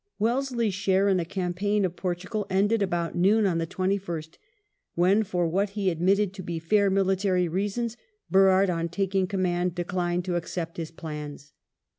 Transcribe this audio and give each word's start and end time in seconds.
Wellesle/s 0.19 0.73
share 0.73 1.07
in 1.09 1.17
the 1.17 1.25
campaign 1.25 1.85
of 1.85 1.95
Portugal 1.95 2.47
ended 2.49 2.81
about 2.81 3.13
noon 3.15 3.45
on 3.45 3.59
the 3.59 3.67
21st, 3.67 4.39
when, 4.95 5.21
for 5.21 5.47
what 5.47 5.69
he 5.77 5.91
admitted 5.91 6.33
to 6.33 6.41
be 6.41 6.57
fair 6.57 6.89
military 6.89 7.47
reasons, 7.47 7.97
Burrard, 8.27 8.71
on 8.71 8.89
taking 8.89 9.27
command, 9.27 9.75
declined 9.75 10.25
to 10.25 10.37
accept 10.37 10.77
his 10.77 10.89
plans. 10.89 11.53